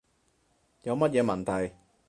[0.81, 1.75] 有乜嘢問題